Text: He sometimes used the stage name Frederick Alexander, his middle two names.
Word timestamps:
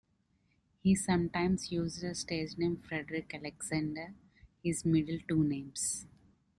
He 0.81 0.95
sometimes 0.95 1.71
used 1.71 2.01
the 2.01 2.15
stage 2.15 2.57
name 2.57 2.77
Frederick 2.77 3.29
Alexander, 3.35 4.15
his 4.63 4.83
middle 4.83 5.19
two 5.27 5.43
names. 5.43 6.07